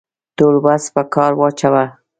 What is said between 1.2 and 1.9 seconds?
واچاوه.